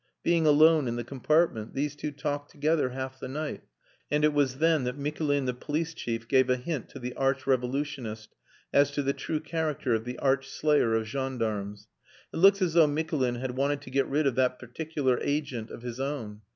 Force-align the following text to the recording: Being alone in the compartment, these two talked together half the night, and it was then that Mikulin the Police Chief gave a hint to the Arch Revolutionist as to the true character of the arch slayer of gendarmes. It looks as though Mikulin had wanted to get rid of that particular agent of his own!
Being 0.23 0.47
alone 0.47 0.87
in 0.87 0.95
the 0.95 1.03
compartment, 1.03 1.75
these 1.75 1.95
two 1.95 2.09
talked 2.09 2.49
together 2.49 2.89
half 2.89 3.19
the 3.19 3.27
night, 3.27 3.61
and 4.09 4.25
it 4.25 4.33
was 4.33 4.55
then 4.57 4.83
that 4.83 4.97
Mikulin 4.97 5.45
the 5.45 5.53
Police 5.53 5.93
Chief 5.93 6.27
gave 6.27 6.49
a 6.49 6.55
hint 6.57 6.89
to 6.89 6.97
the 6.97 7.13
Arch 7.13 7.45
Revolutionist 7.45 8.33
as 8.73 8.89
to 8.93 9.03
the 9.03 9.13
true 9.13 9.39
character 9.39 9.93
of 9.93 10.03
the 10.03 10.17
arch 10.17 10.49
slayer 10.49 10.95
of 10.95 11.05
gendarmes. 11.05 11.87
It 12.33 12.37
looks 12.37 12.63
as 12.63 12.73
though 12.73 12.87
Mikulin 12.87 13.35
had 13.35 13.51
wanted 13.51 13.83
to 13.83 13.91
get 13.91 14.07
rid 14.07 14.25
of 14.25 14.33
that 14.33 14.57
particular 14.57 15.19
agent 15.21 15.69
of 15.69 15.83
his 15.83 15.99
own! 15.99 16.41